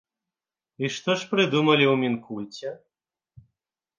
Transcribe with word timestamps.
І 0.85 0.89
што 0.95 1.15
ж 1.23 1.27
прыдумалі 1.33 1.85
ў 1.93 2.01
мінкульце? 2.03 2.69